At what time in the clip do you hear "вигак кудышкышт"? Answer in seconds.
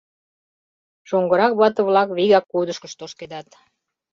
2.17-2.99